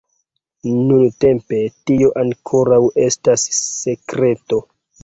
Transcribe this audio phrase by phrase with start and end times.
[0.77, 1.59] Nuntempe,
[1.91, 4.65] tio ankoraŭ estas sekreto!